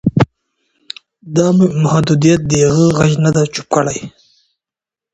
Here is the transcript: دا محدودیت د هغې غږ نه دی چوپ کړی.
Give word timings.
دا 1.35 1.47
محدودیت 1.83 2.41
د 2.51 2.53
هغې 2.65 2.87
غږ 2.97 3.11
نه 3.23 3.31
دی 3.35 3.43
چوپ 3.53 3.67
کړی. 3.75 3.99